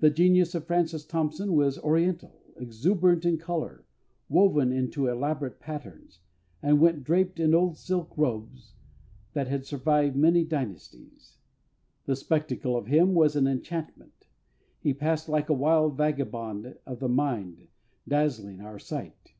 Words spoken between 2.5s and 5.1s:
exuberant in colour, woven into